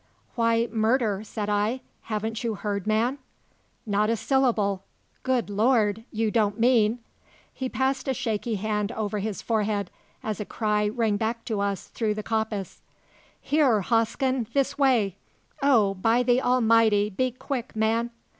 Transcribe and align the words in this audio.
"Why, 0.33 0.67
murder!" 0.71 1.21
said 1.23 1.47
I. 1.47 1.81
"Haven't 2.09 2.43
you 2.43 2.55
heard, 2.55 2.87
man?" 2.87 3.19
"Not 3.85 4.09
a 4.09 4.15
syllable! 4.15 4.83
Good 5.21 5.47
Lord, 5.47 6.05
you 6.11 6.31
don't 6.31 6.59
mean" 6.59 6.97
He 7.53 7.69
passed 7.69 8.07
a 8.07 8.13
shaky 8.15 8.55
hand 8.55 8.91
over 8.93 9.19
his 9.19 9.43
forehead 9.43 9.91
as 10.23 10.39
a 10.39 10.43
cry 10.45 10.87
rang 10.87 11.17
back 11.17 11.45
to 11.45 11.59
us 11.59 11.87
through 11.89 12.15
the 12.15 12.23
coppice. 12.23 12.81
"Here, 13.39 13.81
Hosken, 13.81 14.47
this 14.53 14.75
way! 14.75 15.17
Oh, 15.61 15.93
by 15.93 16.23
the 16.23 16.41
Almighty, 16.41 17.11
be 17.11 17.29
quick, 17.29 17.75
man!" 17.75 18.09